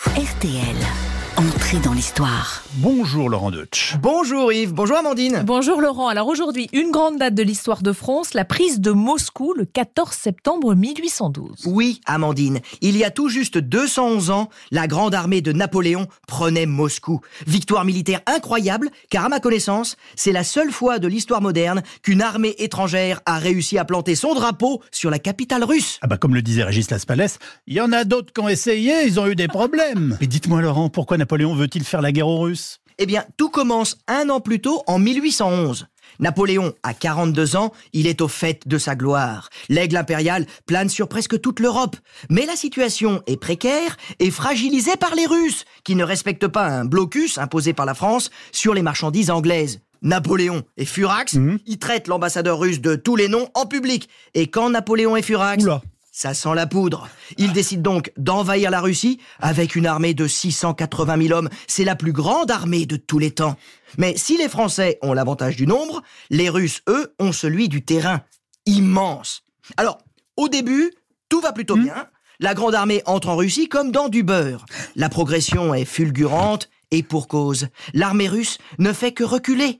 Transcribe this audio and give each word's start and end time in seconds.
RTL. 0.00 1.09
Entrée 1.40 1.78
dans 1.78 1.94
l'histoire. 1.94 2.64
Bonjour 2.74 3.30
Laurent 3.30 3.50
Deutsch. 3.50 3.96
Bonjour 4.02 4.52
Yves, 4.52 4.74
bonjour 4.74 4.98
Amandine. 4.98 5.42
Bonjour 5.46 5.80
Laurent. 5.80 6.08
Alors 6.08 6.28
aujourd'hui, 6.28 6.68
une 6.74 6.90
grande 6.90 7.16
date 7.16 7.34
de 7.34 7.42
l'histoire 7.42 7.82
de 7.82 7.94
France, 7.94 8.34
la 8.34 8.44
prise 8.44 8.78
de 8.78 8.90
Moscou 8.90 9.54
le 9.56 9.64
14 9.64 10.12
septembre 10.12 10.74
1812. 10.74 11.62
Oui, 11.64 12.02
Amandine, 12.04 12.60
il 12.82 12.94
y 12.94 13.04
a 13.04 13.10
tout 13.10 13.30
juste 13.30 13.56
211 13.56 14.28
ans, 14.28 14.50
la 14.70 14.86
grande 14.86 15.14
armée 15.14 15.40
de 15.40 15.52
Napoléon 15.52 16.08
prenait 16.28 16.66
Moscou. 16.66 17.22
Victoire 17.46 17.86
militaire 17.86 18.20
incroyable, 18.26 18.90
car 19.08 19.24
à 19.24 19.30
ma 19.30 19.40
connaissance, 19.40 19.96
c'est 20.16 20.32
la 20.32 20.44
seule 20.44 20.70
fois 20.70 20.98
de 20.98 21.08
l'histoire 21.08 21.40
moderne 21.40 21.82
qu'une 22.02 22.20
armée 22.20 22.54
étrangère 22.58 23.22
a 23.24 23.38
réussi 23.38 23.78
à 23.78 23.86
planter 23.86 24.14
son 24.14 24.34
drapeau 24.34 24.82
sur 24.92 25.08
la 25.08 25.18
capitale 25.18 25.64
russe. 25.64 25.98
Ah 26.02 26.06
bah 26.06 26.18
comme 26.18 26.34
le 26.34 26.42
disait 26.42 26.64
Régis 26.64 26.90
Laspalès, 26.90 27.38
il 27.66 27.76
y 27.76 27.80
en 27.80 27.92
a 27.92 28.04
d'autres 28.04 28.30
qui 28.30 28.40
ont 28.42 28.48
essayé, 28.50 29.06
ils 29.06 29.18
ont 29.18 29.26
eu 29.26 29.36
des 29.36 29.48
problèmes. 29.48 30.18
Mais 30.20 30.26
dites-moi 30.26 30.60
Laurent, 30.60 30.90
pourquoi 30.90 31.16
Napoléon 31.16 31.29
veut-il 31.36 31.84
faire 31.84 32.02
la 32.02 32.12
guerre 32.12 32.28
aux 32.28 32.40
Russes? 32.40 32.80
Eh 32.98 33.06
bien, 33.06 33.24
tout 33.36 33.50
commence 33.50 33.96
un 34.08 34.28
an 34.28 34.40
plus 34.40 34.60
tôt, 34.60 34.82
en 34.86 34.98
1811. 34.98 35.86
Napoléon 36.18 36.74
a 36.82 36.92
42 36.92 37.56
ans, 37.56 37.72
il 37.92 38.06
est 38.06 38.20
au 38.20 38.28
fait 38.28 38.66
de 38.66 38.76
sa 38.76 38.94
gloire. 38.94 39.48
L'aigle 39.68 39.96
impérial 39.96 40.44
plane 40.66 40.90
sur 40.90 41.08
presque 41.08 41.40
toute 41.40 41.60
l'Europe. 41.60 41.96
Mais 42.28 42.44
la 42.44 42.56
situation 42.56 43.22
est 43.26 43.38
précaire 43.38 43.96
et 44.18 44.30
fragilisée 44.30 44.96
par 44.96 45.14
les 45.14 45.26
Russes, 45.26 45.64
qui 45.84 45.94
ne 45.94 46.04
respectent 46.04 46.48
pas 46.48 46.66
un 46.66 46.84
blocus 46.84 47.38
imposé 47.38 47.72
par 47.72 47.86
la 47.86 47.94
France 47.94 48.30
sur 48.52 48.74
les 48.74 48.82
marchandises 48.82 49.30
anglaises. 49.30 49.80
Napoléon 50.02 50.62
est 50.76 50.84
furax, 50.84 51.36
il 51.66 51.78
traite 51.78 52.08
l'ambassadeur 52.08 52.58
russe 52.58 52.80
de 52.80 52.96
tous 52.96 53.16
les 53.16 53.28
noms 53.28 53.48
en 53.54 53.66
public. 53.66 54.08
Et 54.34 54.48
quand 54.48 54.70
Napoléon 54.70 55.16
est 55.16 55.22
furax, 55.22 55.62
Oula. 55.62 55.82
Ça 56.20 56.34
sent 56.34 56.54
la 56.54 56.66
poudre. 56.66 57.08
Il 57.38 57.54
décide 57.54 57.80
donc 57.80 58.12
d'envahir 58.18 58.70
la 58.70 58.82
Russie 58.82 59.18
avec 59.38 59.74
une 59.74 59.86
armée 59.86 60.12
de 60.12 60.26
680 60.26 61.28
000 61.28 61.32
hommes. 61.32 61.48
C'est 61.66 61.82
la 61.82 61.96
plus 61.96 62.12
grande 62.12 62.50
armée 62.50 62.84
de 62.84 62.96
tous 62.96 63.18
les 63.18 63.30
temps. 63.30 63.56
Mais 63.96 64.14
si 64.18 64.36
les 64.36 64.50
Français 64.50 64.98
ont 65.00 65.14
l'avantage 65.14 65.56
du 65.56 65.66
nombre, 65.66 66.02
les 66.28 66.50
Russes, 66.50 66.82
eux, 66.90 67.14
ont 67.20 67.32
celui 67.32 67.70
du 67.70 67.82
terrain. 67.82 68.20
Immense. 68.66 69.44
Alors, 69.78 69.96
au 70.36 70.50
début, 70.50 70.92
tout 71.30 71.40
va 71.40 71.52
plutôt 71.52 71.76
bien. 71.76 72.06
La 72.38 72.52
grande 72.52 72.74
armée 72.74 73.00
entre 73.06 73.30
en 73.30 73.36
Russie 73.36 73.70
comme 73.70 73.90
dans 73.90 74.10
du 74.10 74.22
beurre. 74.22 74.66
La 74.96 75.08
progression 75.08 75.72
est 75.72 75.86
fulgurante 75.86 76.68
et 76.90 77.02
pour 77.02 77.28
cause. 77.28 77.68
L'armée 77.94 78.28
russe 78.28 78.58
ne 78.78 78.92
fait 78.92 79.12
que 79.12 79.24
reculer. 79.24 79.78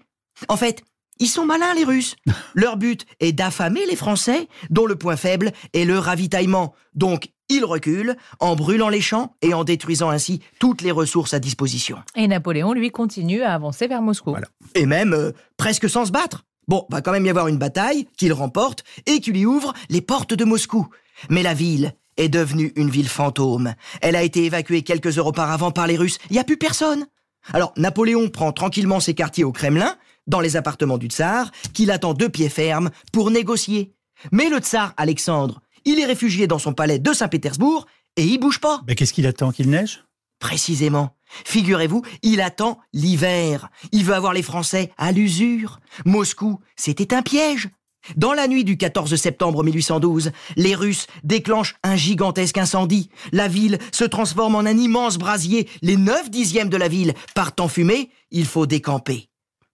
En 0.48 0.56
fait, 0.56 0.84
ils 1.20 1.28
sont 1.28 1.44
malins, 1.44 1.74
les 1.74 1.84
Russes. 1.84 2.16
Leur 2.54 2.76
but 2.76 3.06
est 3.20 3.32
d'affamer 3.32 3.86
les 3.86 3.94
Français, 3.94 4.48
dont 4.70 4.86
le 4.86 4.96
point 4.96 5.16
faible 5.16 5.52
est 5.72 5.84
le 5.84 5.98
ravitaillement. 5.98 6.74
Donc, 6.94 7.28
ils 7.50 7.64
reculent 7.64 8.16
en 8.38 8.56
brûlant 8.56 8.88
les 8.88 9.00
champs 9.00 9.36
et 9.42 9.54
en 9.54 9.64
détruisant 9.64 10.08
ainsi 10.08 10.40
toutes 10.58 10.82
les 10.82 10.90
ressources 10.90 11.34
à 11.34 11.38
disposition. 11.38 11.98
Et 12.16 12.26
Napoléon, 12.26 12.72
lui, 12.72 12.90
continue 12.90 13.42
à 13.42 13.54
avancer 13.54 13.86
vers 13.86 14.02
Moscou. 14.02 14.30
Voilà. 14.30 14.46
Et 14.74 14.86
même 14.86 15.12
euh, 15.12 15.32
presque 15.56 15.88
sans 15.88 16.06
se 16.06 16.12
battre. 16.12 16.44
Bon, 16.68 16.86
va 16.88 17.02
quand 17.02 17.12
même 17.12 17.26
y 17.26 17.30
avoir 17.30 17.48
une 17.48 17.58
bataille 17.58 18.06
qu'il 18.16 18.32
remporte 18.32 18.84
et 19.06 19.20
qui 19.20 19.32
lui 19.32 19.44
ouvre 19.44 19.74
les 19.88 20.00
portes 20.00 20.34
de 20.34 20.44
Moscou. 20.44 20.86
Mais 21.28 21.42
la 21.42 21.52
ville 21.52 21.92
est 22.16 22.28
devenue 22.28 22.72
une 22.76 22.90
ville 22.90 23.08
fantôme. 23.08 23.74
Elle 24.00 24.16
a 24.16 24.22
été 24.22 24.44
évacuée 24.44 24.82
quelques 24.82 25.18
heures 25.18 25.26
auparavant 25.26 25.70
par 25.70 25.86
les 25.86 25.96
Russes. 25.96 26.18
Il 26.30 26.34
n'y 26.34 26.38
a 26.38 26.44
plus 26.44 26.56
personne. 26.56 27.06
Alors, 27.52 27.72
Napoléon 27.76 28.28
prend 28.28 28.52
tranquillement 28.52 29.00
ses 29.00 29.14
quartiers 29.14 29.44
au 29.44 29.52
Kremlin, 29.52 29.96
dans 30.26 30.40
les 30.40 30.56
appartements 30.56 30.98
du 30.98 31.06
tsar, 31.06 31.50
qu'il 31.72 31.90
attend 31.90 32.14
de 32.14 32.26
pied 32.26 32.48
ferme 32.48 32.90
pour 33.12 33.30
négocier. 33.30 33.94
Mais 34.32 34.48
le 34.48 34.58
tsar 34.58 34.94
Alexandre, 34.96 35.60
il 35.84 35.98
est 35.98 36.06
réfugié 36.06 36.46
dans 36.46 36.58
son 36.58 36.74
palais 36.74 36.98
de 36.98 37.12
Saint-Pétersbourg 37.12 37.86
et 38.16 38.24
il 38.24 38.38
bouge 38.38 38.60
pas. 38.60 38.82
Mais 38.86 38.94
qu'est-ce 38.94 39.12
qu'il 39.12 39.26
attend 39.26 39.52
Qu'il 39.52 39.70
neige? 39.70 40.04
Précisément. 40.38 41.16
Figurez-vous, 41.44 42.02
il 42.22 42.40
attend 42.40 42.78
l'hiver. 42.92 43.68
Il 43.92 44.04
veut 44.04 44.14
avoir 44.14 44.32
les 44.32 44.42
Français 44.42 44.90
à 44.98 45.12
l'usure. 45.12 45.80
Moscou, 46.04 46.60
c'était 46.76 47.14
un 47.14 47.22
piège. 47.22 47.68
Dans 48.16 48.32
la 48.32 48.48
nuit 48.48 48.64
du 48.64 48.76
14 48.76 49.14
septembre 49.16 49.62
1812, 49.62 50.32
les 50.56 50.74
Russes 50.74 51.06
déclenchent 51.22 51.76
un 51.82 51.96
gigantesque 51.96 52.58
incendie. 52.58 53.10
La 53.32 53.46
ville 53.46 53.78
se 53.92 54.04
transforme 54.04 54.54
en 54.54 54.60
un 54.60 54.78
immense 54.78 55.18
brasier. 55.18 55.68
Les 55.82 55.96
neuf 55.96 56.30
dixièmes 56.30 56.70
de 56.70 56.78
la 56.78 56.88
ville 56.88 57.14
partent 57.34 57.60
en 57.60 57.68
fumée. 57.68 58.10
Il 58.30 58.46
faut 58.46 58.66
décamper. 58.66 59.29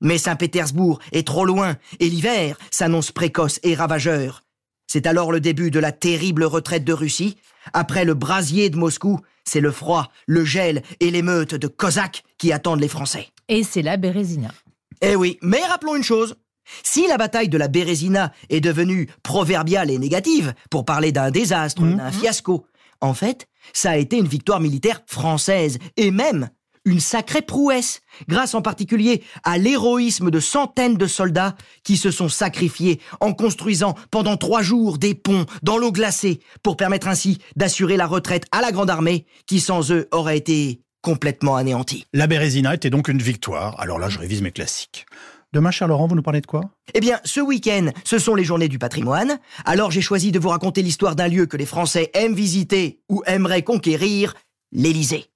Mais 0.06 0.18
Saint-Pétersbourg 0.18 1.00
est 1.10 1.26
trop 1.26 1.44
loin 1.44 1.74
et 1.98 2.08
l'hiver 2.08 2.56
s'annonce 2.70 3.10
précoce 3.10 3.58
et 3.64 3.74
ravageur. 3.74 4.44
C'est 4.86 5.04
alors 5.04 5.32
le 5.32 5.40
début 5.40 5.72
de 5.72 5.80
la 5.80 5.90
terrible 5.90 6.44
retraite 6.44 6.84
de 6.84 6.92
Russie. 6.92 7.36
Après 7.72 8.04
le 8.04 8.14
brasier 8.14 8.70
de 8.70 8.76
Moscou, 8.76 9.18
c'est 9.42 9.58
le 9.58 9.72
froid, 9.72 10.12
le 10.28 10.44
gel 10.44 10.84
et 11.00 11.10
l'émeute 11.10 11.56
de 11.56 11.66
Cosaques 11.66 12.22
qui 12.38 12.52
attendent 12.52 12.80
les 12.80 12.86
Français. 12.86 13.26
Et 13.48 13.64
c'est 13.64 13.82
la 13.82 13.96
Bérésina. 13.96 14.52
Eh 15.00 15.16
oui, 15.16 15.38
mais 15.42 15.64
rappelons 15.64 15.96
une 15.96 16.04
chose. 16.04 16.36
Si 16.84 17.08
la 17.08 17.16
bataille 17.16 17.48
de 17.48 17.58
la 17.58 17.66
Bérésina 17.66 18.32
est 18.48 18.60
devenue 18.60 19.08
proverbiale 19.24 19.90
et 19.90 19.98
négative, 19.98 20.54
pour 20.70 20.84
parler 20.84 21.10
d'un 21.10 21.32
désastre, 21.32 21.82
d'un 21.82 22.12
fiasco, 22.12 22.64
en 23.00 23.12
fait, 23.12 23.48
ça 23.72 23.90
a 23.90 23.96
été 23.96 24.18
une 24.18 24.28
victoire 24.28 24.60
militaire 24.60 25.02
française, 25.06 25.78
et 25.96 26.12
même 26.12 26.48
une 26.86 27.00
sacrée 27.00 27.42
prouesse, 27.42 28.00
grâce 28.28 28.54
en 28.54 28.62
particulier 28.62 29.22
à 29.44 29.58
l'héroïsme 29.58 30.30
de 30.30 30.40
centaines 30.40 30.96
de 30.96 31.06
soldats 31.06 31.54
qui 31.84 31.98
se 31.98 32.10
sont 32.10 32.30
sacrifiés 32.30 33.00
en 33.20 33.34
construisant 33.34 33.94
pendant 34.10 34.38
trois 34.38 34.62
jours 34.62 34.96
des 34.96 35.14
ponts 35.14 35.44
dans 35.62 35.76
l'eau 35.76 35.92
glacée 35.92 36.40
pour 36.62 36.78
permettre 36.78 37.08
ainsi 37.08 37.38
d'assurer 37.56 37.98
la 37.98 38.06
retraite 38.06 38.46
à 38.52 38.62
la 38.62 38.72
grande 38.72 38.88
armée 38.88 39.26
qui 39.46 39.60
sans 39.60 39.92
eux 39.92 40.08
aurait 40.12 40.38
été 40.38 40.80
complètement 41.02 41.56
anéantie. 41.56 42.06
La 42.14 42.26
Bérésina 42.26 42.74
était 42.74 42.90
donc 42.90 43.08
une 43.08 43.22
victoire. 43.22 43.78
Alors 43.80 43.98
là, 43.98 44.08
je 44.08 44.18
révise 44.18 44.42
mes 44.42 44.50
classiques. 44.50 45.06
Demain, 45.52 45.70
cher 45.70 45.88
Laurent, 45.88 46.06
vous 46.06 46.16
nous 46.16 46.22
parlez 46.22 46.40
de 46.40 46.46
quoi? 46.46 46.62
Eh 46.94 47.00
bien, 47.00 47.20
ce 47.24 47.40
week-end, 47.40 47.90
ce 48.04 48.18
sont 48.18 48.34
les 48.34 48.44
journées 48.44 48.68
du 48.68 48.78
patrimoine. 48.78 49.38
Alors 49.64 49.90
j'ai 49.90 50.00
choisi 50.00 50.32
de 50.32 50.38
vous 50.38 50.48
raconter 50.48 50.82
l'histoire 50.82 51.16
d'un 51.16 51.28
lieu 51.28 51.46
que 51.46 51.56
les 51.56 51.66
Français 51.66 52.10
aiment 52.14 52.34
visiter 52.34 53.00
ou 53.08 53.22
aimeraient 53.26 53.62
conquérir, 53.62 54.34
l'Élysée. 54.72 55.26